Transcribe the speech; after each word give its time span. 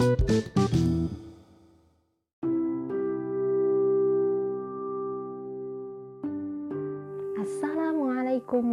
Assalamualaikum 0.00 0.16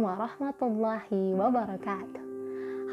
warahmatullahi 0.08 1.36
wabarakatuh. 1.36 2.24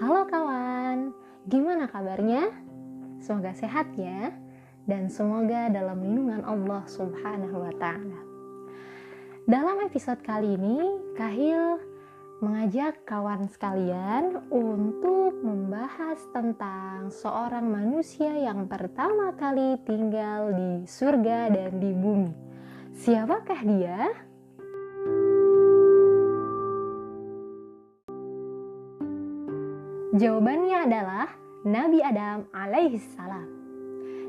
Halo 0.04 0.28
kawan, 0.28 1.16
gimana 1.48 1.88
kabarnya? 1.88 2.52
Semoga 3.24 3.56
sehat 3.56 3.96
ya, 3.96 4.36
dan 4.84 5.08
semoga 5.08 5.72
dalam 5.72 6.04
lindungan 6.04 6.44
Allah 6.44 6.84
Subhanahu 6.92 7.56
wa 7.56 7.72
Ta'ala. 7.80 8.20
Dalam 9.48 9.80
episode 9.88 10.20
kali 10.28 10.60
ini, 10.60 10.84
Kahil 11.16 11.80
mengajak 12.46 13.02
kawan 13.10 13.50
sekalian 13.50 14.38
untuk 14.54 15.34
membahas 15.42 16.22
tentang 16.30 17.10
seorang 17.10 17.66
manusia 17.66 18.30
yang 18.38 18.70
pertama 18.70 19.34
kali 19.34 19.82
tinggal 19.82 20.54
di 20.54 20.86
surga 20.86 21.50
dan 21.50 21.82
di 21.82 21.90
bumi. 21.90 22.30
Siapakah 23.02 23.62
dia? 23.66 24.14
Jawabannya 30.14 30.78
adalah 30.86 31.28
Nabi 31.66 31.98
Adam 32.06 32.46
alaihi 32.54 33.02
salam. 33.18 33.50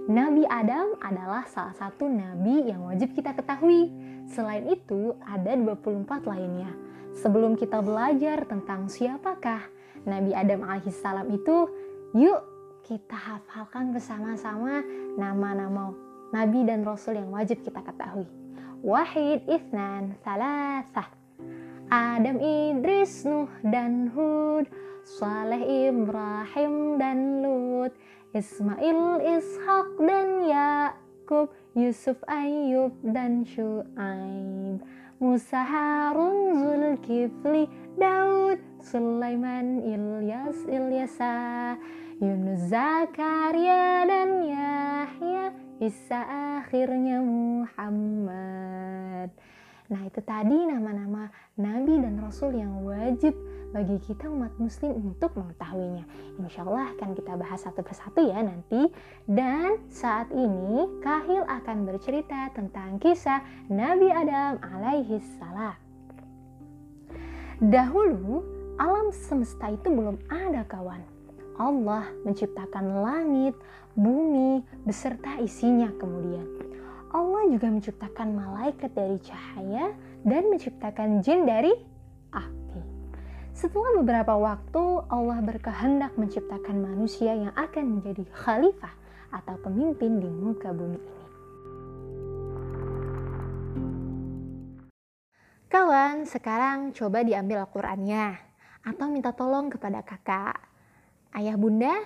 Nabi 0.08 0.48
Adam 0.48 0.96
adalah 1.04 1.44
salah 1.52 1.76
satu 1.76 2.08
nabi 2.08 2.64
yang 2.64 2.80
wajib 2.88 3.12
kita 3.12 3.36
ketahui. 3.36 3.92
Selain 4.26 4.66
itu, 4.66 5.14
ada 5.22 5.54
24 5.54 6.26
lainnya. 6.26 6.70
Sebelum 7.16 7.56
kita 7.56 7.80
belajar 7.80 8.44
tentang 8.44 8.90
siapakah 8.92 9.64
Nabi 10.04 10.36
Adam 10.36 10.66
alaihi 10.66 10.92
salam 10.92 11.30
itu, 11.32 11.70
yuk 12.12 12.40
kita 12.84 13.16
hafalkan 13.16 13.90
bersama-sama 13.90 14.84
nama-nama 15.18 15.90
nabi 16.30 16.62
dan 16.62 16.86
rasul 16.86 17.18
yang 17.18 17.32
wajib 17.32 17.64
kita 17.64 17.82
ketahui. 17.82 18.28
Wahid, 18.84 19.42
Ithnan, 19.48 20.14
Salasah. 20.22 21.08
Adam, 21.86 22.42
Idris, 22.42 23.22
Nuh, 23.24 23.50
dan 23.62 24.10
Hud 24.10 24.66
Saleh 25.06 25.62
Ibrahim 25.86 26.98
dan 26.98 27.38
Lut, 27.38 27.94
Ismail, 28.34 29.22
Ishak 29.22 30.02
dan 30.02 30.50
Yakub, 31.26 31.50
Yusuf, 31.74 32.22
Ayub 32.30 32.94
dan 33.02 33.42
Shu'aib, 33.42 34.78
Musa, 35.18 35.58
Harun, 35.58 36.54
Zulkifli, 36.54 37.66
Daud, 37.98 38.62
Sulaiman, 38.78 39.82
Ilyas, 39.82 40.54
Ilyasa, 40.70 41.74
Yunus, 42.22 42.70
Zakaria 42.70 44.06
dan 44.06 44.46
Yahya, 44.46 45.50
Isa 45.82 46.22
akhirnya 46.62 47.18
Muhammad. 47.18 48.65
Nah 49.86 50.02
itu 50.02 50.18
tadi 50.22 50.66
nama-nama 50.66 51.30
nabi 51.54 52.02
dan 52.02 52.18
rasul 52.18 52.58
yang 52.58 52.82
wajib 52.82 53.38
bagi 53.70 53.98
kita 54.02 54.26
umat 54.26 54.50
muslim 54.58 54.98
untuk 54.98 55.36
mengetahuinya. 55.38 56.02
Insya 56.42 56.66
Allah 56.66 56.90
akan 56.96 57.10
kita 57.14 57.32
bahas 57.38 57.62
satu 57.62 57.86
persatu 57.86 58.26
ya 58.26 58.42
nanti. 58.42 58.90
Dan 59.30 59.78
saat 59.90 60.30
ini 60.34 60.86
Kahil 61.04 61.46
akan 61.46 61.86
bercerita 61.86 62.50
tentang 62.56 62.98
kisah 62.98 63.42
Nabi 63.70 64.10
Adam 64.10 64.58
alaihi 64.62 65.22
salam. 65.38 65.76
Dahulu 67.62 68.44
alam 68.76 69.08
semesta 69.14 69.72
itu 69.72 69.88
belum 69.88 70.20
ada 70.28 70.66
kawan. 70.68 71.00
Allah 71.56 72.04
menciptakan 72.28 73.00
langit, 73.00 73.56
bumi, 73.96 74.60
beserta 74.84 75.40
isinya 75.40 75.88
kemudian. 75.96 76.44
Allah 77.16 77.48
juga 77.48 77.72
menciptakan 77.72 78.28
malaikat 78.36 78.92
dari 78.92 79.16
cahaya 79.24 79.96
dan 80.20 80.52
menciptakan 80.52 81.24
jin 81.24 81.48
dari 81.48 81.72
api. 82.28 82.80
Setelah 83.56 84.04
beberapa 84.04 84.36
waktu, 84.36 85.00
Allah 85.08 85.40
berkehendak 85.40 86.12
menciptakan 86.20 86.76
manusia 86.76 87.32
yang 87.32 87.56
akan 87.56 87.96
menjadi 87.96 88.20
khalifah 88.36 88.92
atau 89.32 89.56
pemimpin 89.64 90.20
di 90.20 90.28
muka 90.28 90.76
bumi 90.76 91.00
ini. 91.00 91.24
Kawan, 95.72 96.28
sekarang 96.28 96.92
coba 96.92 97.24
diambil 97.24 97.64
Al-Qur'annya 97.64 98.36
atau 98.84 99.08
minta 99.08 99.32
tolong 99.32 99.72
kepada 99.72 100.04
kakak, 100.04 100.60
ayah 101.32 101.56
bunda, 101.56 101.96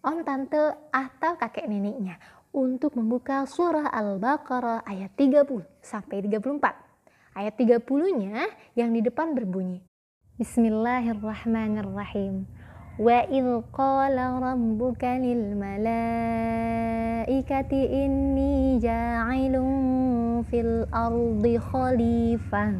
om 0.00 0.24
tante, 0.24 0.72
atau 0.88 1.36
kakek 1.36 1.68
neneknya 1.68 2.16
untuk 2.54 2.94
membuka 2.94 3.42
surah 3.50 3.90
Al-Baqarah 3.90 4.86
ayat 4.86 5.10
30 5.18 5.66
sampai 5.82 6.22
34. 6.22 7.34
Ayat 7.34 7.58
30-nya 7.58 8.46
yang 8.78 8.94
di 8.94 9.02
depan 9.02 9.34
berbunyi, 9.34 9.82
Bismillahirrahmanirrahim. 10.38 12.46
Wa 12.94 13.26
idh 13.26 13.58
qala 13.74 14.38
rabbuka 14.38 15.18
lil 15.18 15.58
malaikati 15.58 16.70
inni 17.90 18.78
ja'ilun 18.78 20.46
fil 20.46 20.86
ardi 20.94 21.58
khalifah. 21.58 22.70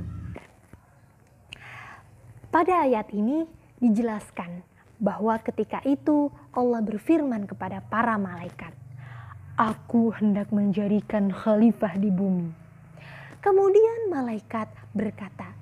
Pada 2.54 2.86
ayat 2.86 3.10
ini 3.10 3.42
dijelaskan 3.82 4.62
bahwa 5.02 5.34
ketika 5.42 5.82
itu 5.82 6.30
Allah 6.54 6.78
berfirman 6.78 7.50
kepada 7.50 7.82
para 7.82 8.14
malaikat, 8.14 8.70
Aku 9.54 10.10
hendak 10.10 10.50
menjadikan 10.50 11.30
khalifah 11.30 11.94
di 11.94 12.10
bumi. 12.10 12.50
Kemudian 13.38 14.10
malaikat 14.10 14.66
berkata, 14.90 15.54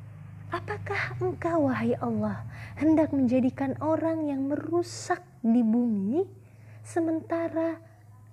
Apakah 0.48 1.12
engkau 1.20 1.68
wahai 1.68 1.92
Allah 2.00 2.40
hendak 2.80 3.12
menjadikan 3.12 3.76
orang 3.84 4.24
yang 4.32 4.48
merusak 4.48 5.20
di 5.44 5.60
bumi 5.60 6.24
sementara 6.80 7.76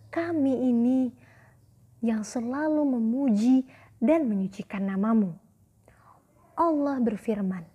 kami 0.07 0.63
ini 0.63 1.11
yang 1.99 2.23
selalu 2.23 2.95
memuji 2.95 3.67
dan 3.99 4.31
menyucikan 4.31 4.87
namamu? 4.87 5.35
Allah 6.55 7.03
berfirman, 7.03 7.67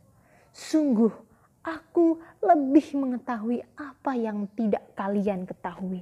sungguh 0.56 1.12
aku 1.60 2.16
lebih 2.40 2.96
mengetahui 2.96 3.60
apa 3.76 4.16
yang 4.16 4.48
tidak 4.56 4.88
kalian 4.96 5.44
ketahui. 5.44 6.00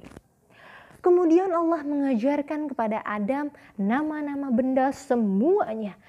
Kemudian 1.03 1.51
Allah 1.51 1.83
mengajarkan 1.83 2.71
kepada 2.71 3.03
Adam 3.03 3.51
nama-nama 3.75 4.47
benda 4.47 4.87
semuanya 4.95 5.99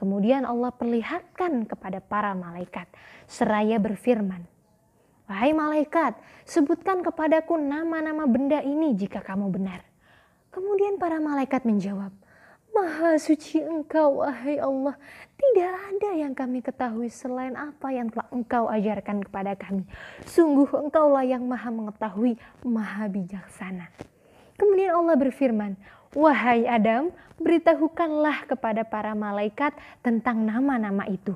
Kemudian 0.00 0.48
Allah 0.48 0.72
perlihatkan 0.72 1.68
kepada 1.68 2.00
para 2.00 2.32
malaikat 2.32 2.88
seraya 3.28 3.76
berfirman, 3.76 4.48
Wahai 5.28 5.52
malaikat, 5.52 6.16
sebutkan 6.48 7.04
kepadaku 7.04 7.60
nama-nama 7.60 8.24
benda 8.24 8.64
ini 8.64 8.96
jika 8.96 9.20
kamu 9.20 9.52
benar. 9.52 9.84
Kemudian 10.56 10.96
para 10.96 11.20
malaikat 11.20 11.68
menjawab, 11.68 12.16
Maha 12.72 13.20
suci 13.20 13.60
engkau, 13.60 14.24
wahai 14.24 14.56
Allah. 14.56 14.96
Tidak 15.36 15.72
ada 15.92 16.10
yang 16.16 16.32
kami 16.32 16.64
ketahui 16.64 17.12
selain 17.12 17.52
apa 17.52 17.92
yang 17.92 18.08
telah 18.08 18.30
engkau 18.32 18.72
ajarkan 18.72 19.20
kepada 19.20 19.52
kami. 19.52 19.84
Sungguh 20.24 20.70
engkaulah 20.80 21.26
yang 21.28 21.44
maha 21.44 21.68
mengetahui, 21.68 22.40
maha 22.64 23.10
bijaksana. 23.10 23.90
Kemudian 24.60 24.92
Allah 24.92 25.16
berfirman, 25.16 25.72
Wahai 26.12 26.68
Adam, 26.68 27.08
beritahukanlah 27.40 28.44
kepada 28.44 28.84
para 28.84 29.16
malaikat 29.16 29.72
tentang 30.04 30.44
nama-nama 30.44 31.08
itu. 31.08 31.32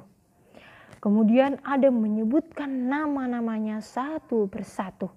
Kemudian 1.00 1.56
Adam 1.64 2.04
menyebutkan 2.04 2.68
nama-namanya 2.68 3.80
satu 3.80 4.44
persatu. 4.52 5.08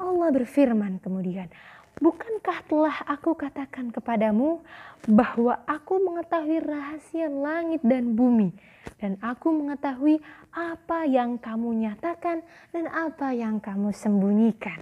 Allah 0.00 0.32
berfirman 0.32 0.96
kemudian, 1.04 1.52
Bukankah 1.98 2.64
telah 2.70 2.96
aku 3.10 3.34
katakan 3.34 3.90
kepadamu 3.90 4.62
bahwa 5.10 5.58
aku 5.66 5.98
mengetahui 5.98 6.62
rahasia 6.62 7.26
langit 7.26 7.82
dan 7.82 8.14
bumi, 8.14 8.54
dan 9.02 9.18
aku 9.18 9.50
mengetahui 9.50 10.22
apa 10.54 11.04
yang 11.04 11.36
kamu 11.36 11.90
nyatakan 11.90 12.46
dan 12.70 12.86
apa 12.88 13.34
yang 13.34 13.58
kamu 13.58 13.90
sembunyikan. 13.90 14.80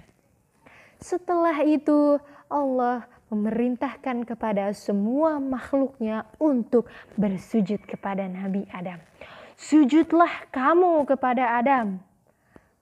Setelah 0.97 1.61
itu, 1.61 2.17
Allah 2.49 3.05
memerintahkan 3.27 4.23
kepada 4.23 4.71
semua 4.71 5.37
makhluknya 5.37 6.23
untuk 6.39 6.87
bersujud 7.19 7.83
kepada 7.83 8.23
Nabi 8.25 8.63
Adam. 8.71 8.97
Sujudlah 9.57 10.47
kamu 10.53 11.03
kepada 11.09 11.59
Adam. 11.59 11.99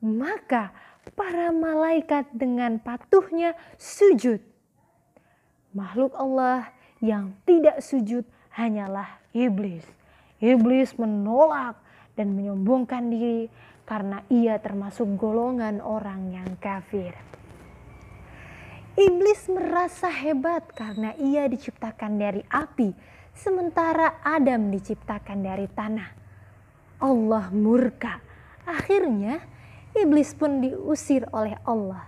Maka 0.04 0.70
para 1.18 1.50
malaikat 1.50 2.30
dengan 2.36 2.78
patuhnya 2.78 3.58
sujud. 3.80 4.38
Makhluk 5.74 6.14
Allah 6.14 6.70
yang 7.02 7.36
tidak 7.44 7.82
sujud 7.82 8.24
hanyalah 8.54 9.18
iblis. 9.34 9.84
Iblis 10.40 10.94
menolak 10.96 11.80
dan 12.16 12.32
menyombongkan 12.38 13.12
diri 13.12 13.52
karena 13.84 14.22
ia 14.32 14.62
termasuk 14.62 15.20
golongan 15.20 15.82
orang 15.82 16.32
yang 16.32 16.50
kafir. 16.62 17.14
Iblis 18.96 19.52
merasa 19.52 20.08
hebat 20.08 20.72
karena 20.72 21.12
ia 21.20 21.52
diciptakan 21.52 22.16
dari 22.16 22.40
api, 22.48 22.96
sementara 23.36 24.24
Adam 24.24 24.72
diciptakan 24.72 25.44
dari 25.44 25.68
tanah. 25.68 26.10
Allah 27.04 27.52
murka. 27.52 28.24
Akhirnya, 28.64 29.44
iblis 29.92 30.32
pun 30.32 30.64
diusir 30.64 31.28
oleh 31.36 31.60
Allah. 31.68 32.08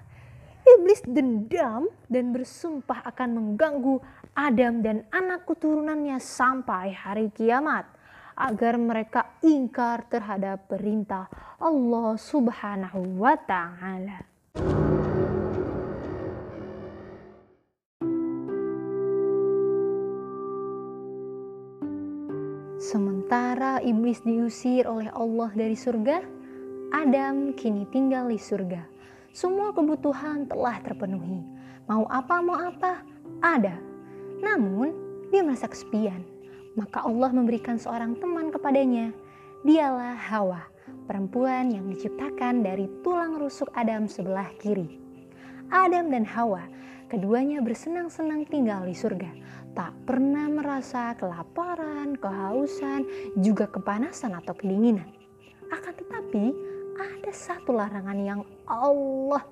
Iblis 0.64 1.04
dendam 1.04 1.92
dan 2.08 2.32
bersumpah 2.32 3.04
akan 3.04 3.36
mengganggu 3.36 4.00
Adam 4.32 4.80
dan 4.80 5.04
anak 5.12 5.44
keturunannya 5.44 6.24
sampai 6.24 6.96
hari 6.96 7.28
kiamat 7.36 7.84
agar 8.40 8.80
mereka 8.80 9.36
ingkar 9.44 10.08
terhadap 10.08 10.72
perintah 10.72 11.28
Allah 11.60 12.16
Subhanahu 12.16 13.20
wa 13.20 13.36
taala. 13.36 14.37
Sementara 23.28 23.84
iblis 23.84 24.24
diusir 24.24 24.88
oleh 24.88 25.12
Allah 25.12 25.52
dari 25.52 25.76
surga, 25.76 26.24
Adam 26.96 27.52
kini 27.60 27.84
tinggal 27.92 28.32
di 28.32 28.40
surga. 28.40 28.88
Semua 29.36 29.76
kebutuhan 29.76 30.48
telah 30.48 30.80
terpenuhi. 30.80 31.44
Mau 31.92 32.08
apa, 32.08 32.40
mau 32.40 32.56
apa, 32.56 33.04
ada. 33.44 33.76
Namun, 34.40 34.96
dia 35.28 35.44
merasa 35.44 35.68
kesepian 35.68 36.24
maka 36.78 37.04
Allah 37.04 37.34
memberikan 37.34 37.76
seorang 37.76 38.16
teman 38.22 38.54
kepadanya. 38.54 39.12
Dialah 39.66 40.16
Hawa, 40.16 40.70
perempuan 41.10 41.74
yang 41.74 41.90
diciptakan 41.90 42.62
dari 42.62 42.88
tulang 43.02 43.42
rusuk 43.42 43.68
Adam 43.74 44.06
sebelah 44.06 44.48
kiri. 44.62 45.02
Adam 45.74 46.14
dan 46.14 46.24
Hawa, 46.24 46.64
keduanya 47.08 47.64
bersenang-senang 47.64 48.44
tinggal 48.48 48.84
di 48.84 48.96
surga. 48.96 49.32
Tak 49.74 49.94
pernah 50.04 50.52
merasa 50.52 51.16
kelaparan, 51.16 52.20
kehausan, 52.20 53.08
juga 53.40 53.68
kepanasan 53.72 54.36
atau 54.36 54.54
kedinginan. 54.56 55.08
Akan 55.72 55.96
tetapi, 55.96 56.52
ada 56.98 57.32
satu 57.32 57.76
larangan 57.76 58.20
yang 58.20 58.42
Allah 58.68 59.44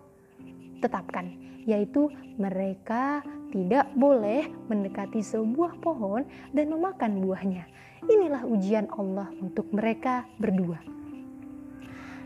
tetapkan, 0.84 1.32
yaitu 1.64 2.12
mereka 2.36 3.24
tidak 3.56 3.88
boleh 3.96 4.52
mendekati 4.68 5.24
sebuah 5.24 5.80
pohon 5.80 6.28
dan 6.52 6.68
memakan 6.68 7.24
buahnya. 7.24 7.64
Inilah 8.06 8.44
ujian 8.46 8.92
Allah 8.94 9.32
untuk 9.40 9.72
mereka 9.72 10.28
berdua. 10.38 10.78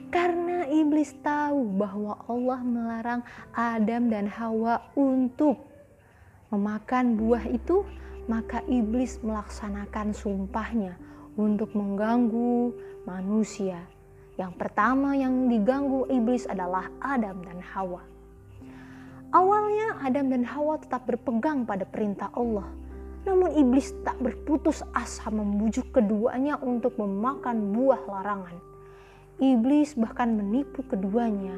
Karena 0.10 0.66
iblis 0.66 1.14
tahu 1.22 1.78
bahwa 1.78 2.18
Allah 2.26 2.60
melarang 2.66 3.22
Adam 3.54 4.10
dan 4.10 4.26
Hawa 4.26 4.82
untuk 4.98 5.62
memakan 6.50 7.14
buah 7.14 7.46
itu, 7.46 7.86
maka 8.26 8.66
iblis 8.66 9.22
melaksanakan 9.22 10.10
sumpahnya 10.18 10.98
untuk 11.38 11.78
mengganggu 11.78 12.74
manusia. 13.06 13.86
Yang 14.42 14.58
pertama 14.58 15.14
yang 15.14 15.46
diganggu 15.46 16.10
iblis 16.10 16.50
adalah 16.50 16.90
Adam 17.06 17.46
dan 17.46 17.62
Hawa. 17.62 18.02
Awalnya 19.30 20.02
Adam 20.02 20.34
dan 20.34 20.42
Hawa 20.42 20.82
tetap 20.82 21.06
berpegang 21.06 21.70
pada 21.70 21.86
perintah 21.86 22.34
Allah. 22.34 22.66
Namun 23.30 23.54
iblis 23.54 23.94
tak 24.02 24.18
berputus 24.18 24.82
asa 24.98 25.30
membujuk 25.30 25.94
keduanya 25.94 26.58
untuk 26.66 26.98
memakan 26.98 27.78
buah 27.78 28.02
larangan. 28.10 28.69
Iblis 29.40 29.96
bahkan 29.96 30.36
menipu 30.36 30.84
keduanya 30.84 31.56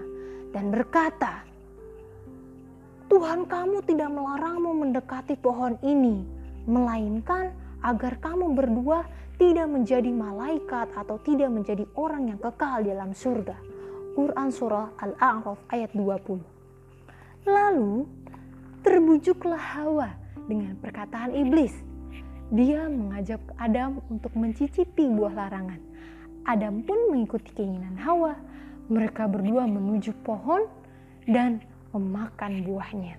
dan 0.53 0.69
berkata, 0.69 1.41
Tuhan 3.09 3.49
kamu 3.49 3.83
tidak 3.83 4.13
melarangmu 4.13 4.71
mendekati 4.85 5.35
pohon 5.35 5.75
ini, 5.81 6.21
melainkan 6.69 7.51
agar 7.81 8.21
kamu 8.21 8.53
berdua 8.53 9.03
tidak 9.41 9.65
menjadi 9.65 10.13
malaikat 10.13 10.93
atau 10.93 11.17
tidak 11.25 11.49
menjadi 11.49 11.89
orang 11.97 12.29
yang 12.29 12.39
kekal 12.39 12.85
dalam 12.85 13.11
surga. 13.17 13.57
Quran 14.13 14.49
Surah 14.53 14.93
Al-A'raf 15.01 15.65
ayat 15.71 15.89
20 15.97 17.49
Lalu 17.49 18.05
terbujuklah 18.85 19.57
Hawa 19.57 20.13
dengan 20.45 20.77
perkataan 20.77 21.33
iblis. 21.33 21.73
Dia 22.53 22.85
mengajak 22.85 23.41
Adam 23.57 24.03
untuk 24.11 24.35
mencicipi 24.37 25.09
buah 25.09 25.33
larangan. 25.33 25.90
Adam 26.45 26.81
pun 26.81 27.13
mengikuti 27.13 27.53
keinginan 27.53 27.97
Hawa. 28.01 28.37
Mereka 28.91 29.29
berdua 29.31 29.69
menuju 29.69 30.11
pohon 30.25 30.67
dan 31.29 31.63
memakan 31.95 32.65
buahnya. 32.65 33.15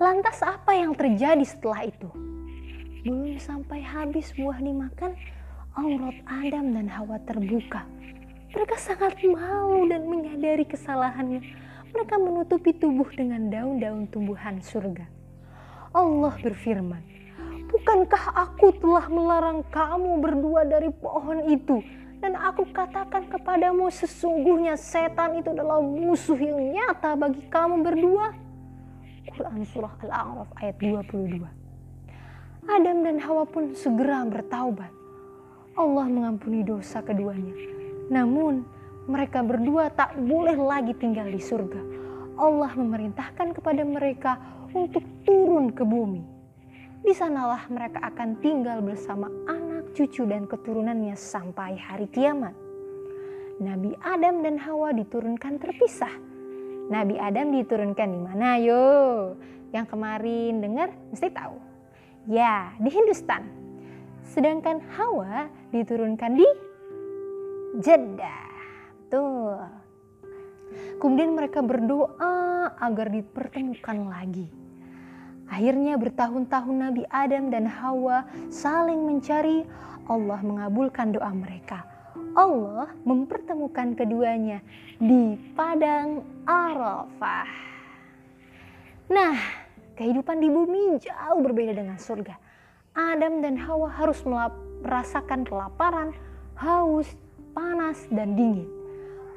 Lantas 0.00 0.40
apa 0.40 0.74
yang 0.74 0.96
terjadi 0.96 1.44
setelah 1.44 1.84
itu? 1.86 2.08
Belum 3.04 3.36
sampai 3.36 3.84
habis 3.84 4.32
buah 4.34 4.58
dimakan, 4.58 5.12
aurat 5.76 6.16
Adam 6.26 6.72
dan 6.72 6.88
Hawa 6.88 7.20
terbuka. 7.28 7.84
Mereka 8.50 8.76
sangat 8.80 9.20
malu 9.22 9.86
dan 9.86 10.08
menyadari 10.08 10.66
kesalahannya 10.66 11.40
mereka 11.90 12.22
menutupi 12.22 12.70
tubuh 12.70 13.06
dengan 13.10 13.50
daun-daun 13.50 14.06
tumbuhan 14.06 14.62
surga. 14.62 15.10
Allah 15.90 16.34
berfirman, 16.38 17.02
Bukankah 17.70 18.34
aku 18.34 18.74
telah 18.82 19.06
melarang 19.06 19.62
kamu 19.70 20.18
berdua 20.18 20.66
dari 20.66 20.90
pohon 20.90 21.46
itu? 21.46 21.78
Dan 22.18 22.34
aku 22.34 22.66
katakan 22.74 23.30
kepadamu 23.30 23.88
sesungguhnya 23.88 24.74
setan 24.74 25.38
itu 25.38 25.54
adalah 25.54 25.78
musuh 25.78 26.36
yang 26.36 26.58
nyata 26.58 27.14
bagi 27.14 27.46
kamu 27.46 27.80
berdua. 27.86 28.34
Quran 29.30 29.62
Surah 29.70 29.94
Al-A'raf 30.02 30.50
ayat 30.58 30.76
22. 30.82 31.46
Adam 32.66 32.96
dan 33.06 33.16
Hawa 33.22 33.46
pun 33.46 33.72
segera 33.72 34.26
bertaubat. 34.26 34.90
Allah 35.78 36.06
mengampuni 36.10 36.66
dosa 36.66 37.00
keduanya. 37.00 37.54
Namun 38.10 38.66
mereka 39.06 39.40
berdua 39.46 39.88
tak 39.94 40.18
boleh 40.18 40.58
lagi 40.58 40.92
tinggal 40.98 41.30
di 41.30 41.38
surga. 41.40 41.80
Allah 42.36 42.74
memerintahkan 42.74 43.54
kepada 43.54 43.86
mereka 43.86 44.36
untuk 44.74 45.06
turun 45.24 45.70
ke 45.72 45.86
bumi. 45.86 46.39
Di 47.00 47.16
sanalah 47.16 47.64
mereka 47.72 47.96
akan 48.04 48.36
tinggal 48.44 48.84
bersama 48.84 49.32
anak, 49.48 49.96
cucu, 49.96 50.28
dan 50.28 50.44
keturunannya 50.44 51.16
sampai 51.16 51.72
hari 51.80 52.04
kiamat. 52.12 52.52
Nabi 53.56 53.96
Adam 54.04 54.44
dan 54.44 54.60
Hawa 54.60 54.92
diturunkan 54.92 55.56
terpisah. 55.56 56.12
Nabi 56.92 57.16
Adam 57.16 57.56
diturunkan 57.56 58.08
di 58.08 58.20
mana 58.20 58.60
yo? 58.60 58.84
Yang 59.72 59.96
kemarin 59.96 60.60
dengar 60.60 60.92
mesti 61.08 61.32
tahu. 61.32 61.56
Ya, 62.28 62.76
di 62.76 62.92
Hindustan. 62.92 63.48
Sedangkan 64.20 64.84
Hawa 64.92 65.48
diturunkan 65.72 66.36
di 66.36 66.48
Jeddah. 67.80 68.52
Betul. 69.08 69.56
Kemudian 71.00 71.32
mereka 71.32 71.64
berdoa 71.64 72.76
agar 72.76 73.08
dipertemukan 73.08 73.98
lagi. 74.04 74.59
Akhirnya 75.50 75.98
bertahun-tahun 75.98 76.76
Nabi 76.78 77.02
Adam 77.10 77.50
dan 77.50 77.66
Hawa 77.66 78.24
saling 78.48 79.02
mencari, 79.02 79.66
Allah 80.06 80.40
mengabulkan 80.46 81.10
doa 81.10 81.30
mereka. 81.34 81.82
Allah 82.38 82.94
mempertemukan 83.02 83.98
keduanya 83.98 84.62
di 85.02 85.34
padang 85.58 86.22
Arafah. 86.46 87.50
Nah, 89.10 89.36
kehidupan 89.98 90.38
di 90.38 90.46
bumi 90.46 91.02
jauh 91.02 91.42
berbeda 91.42 91.74
dengan 91.74 91.98
surga. 91.98 92.38
Adam 92.94 93.42
dan 93.42 93.58
Hawa 93.58 93.90
harus 93.90 94.22
merasakan 94.22 95.42
kelaparan, 95.42 96.14
haus, 96.54 97.10
panas, 97.50 98.06
dan 98.14 98.38
dingin 98.38 98.80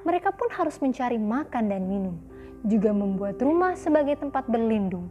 mereka 0.04 0.36
pun 0.36 0.52
harus 0.52 0.76
mencari 0.84 1.16
makan 1.16 1.72
dan 1.72 1.88
minum, 1.88 2.16
juga 2.68 2.92
membuat 2.92 3.40
rumah 3.40 3.74
sebagai 3.80 4.20
tempat 4.20 4.44
berlindung. 4.52 5.08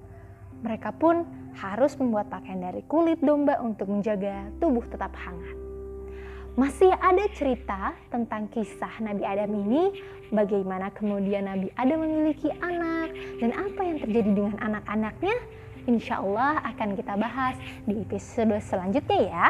Mereka 0.62 0.94
pun 0.96 1.26
harus 1.58 1.98
membuat 1.98 2.30
pakaian 2.30 2.62
dari 2.62 2.80
kulit 2.86 3.18
domba 3.18 3.58
untuk 3.60 3.90
menjaga 3.90 4.48
tubuh 4.62 4.86
tetap 4.86 5.12
hangat. 5.18 5.58
Masih 6.52 6.92
ada 7.00 7.24
cerita 7.32 7.96
tentang 8.12 8.44
kisah 8.52 9.00
Nabi 9.00 9.24
Adam 9.24 9.56
ini, 9.56 9.88
bagaimana 10.28 10.92
kemudian 10.92 11.48
Nabi 11.48 11.72
Adam 11.80 12.04
memiliki 12.04 12.52
anak, 12.60 13.10
dan 13.40 13.56
apa 13.56 13.80
yang 13.80 13.98
terjadi 14.04 14.30
dengan 14.30 14.56
anak-anaknya. 14.60 15.36
Insya 15.88 16.22
Allah 16.22 16.62
akan 16.62 16.94
kita 16.94 17.16
bahas 17.18 17.56
di 17.88 18.04
episode 18.04 18.54
selanjutnya 18.62 19.20
ya. 19.32 19.46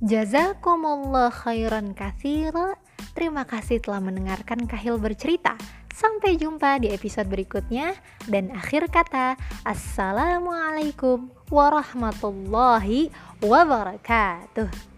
Jazakumullah 0.00 1.28
khairan 1.28 1.92
kathira. 1.92 2.72
Terima 3.12 3.44
kasih 3.44 3.84
telah 3.84 4.00
mendengarkan 4.00 4.64
Kahil 4.64 4.96
bercerita. 4.96 5.60
Sampai 5.92 6.40
jumpa 6.40 6.80
di 6.80 6.88
episode 6.88 7.28
berikutnya. 7.28 7.92
Dan 8.24 8.48
akhir 8.48 8.88
kata, 8.88 9.36
Assalamualaikum 9.60 11.28
warahmatullahi 11.52 13.12
wabarakatuh. 13.44 14.89